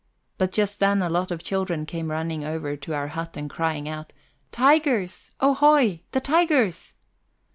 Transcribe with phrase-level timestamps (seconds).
[0.39, 3.87] But just then a lot of children came running over to our hut and crying
[3.87, 4.13] out:
[4.51, 6.95] "Tigers, ohoi, the tigers!"